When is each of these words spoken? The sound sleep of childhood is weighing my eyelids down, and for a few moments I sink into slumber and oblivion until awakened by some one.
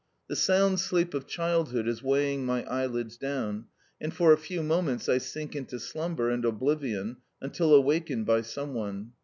The 0.29 0.35
sound 0.35 0.79
sleep 0.79 1.13
of 1.13 1.27
childhood 1.27 1.87
is 1.87 2.01
weighing 2.01 2.43
my 2.43 2.63
eyelids 2.63 3.17
down, 3.17 3.65
and 4.01 4.11
for 4.11 4.33
a 4.33 4.37
few 4.39 4.63
moments 4.63 5.07
I 5.07 5.19
sink 5.19 5.55
into 5.55 5.79
slumber 5.79 6.31
and 6.31 6.43
oblivion 6.43 7.17
until 7.39 7.71
awakened 7.75 8.25
by 8.25 8.41
some 8.41 8.73
one. 8.73 9.11